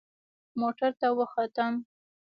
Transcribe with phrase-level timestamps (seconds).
[0.59, 1.73] موټر ته وختم.